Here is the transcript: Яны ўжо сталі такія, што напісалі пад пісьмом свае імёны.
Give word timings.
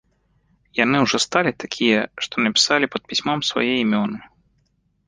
Яны 0.83 0.97
ўжо 1.05 1.17
сталі 1.25 1.51
такія, 1.65 1.99
што 2.27 2.33
напісалі 2.49 2.85
пад 2.95 3.01
пісьмом 3.13 3.39
свае 3.53 3.71
імёны. 3.85 4.17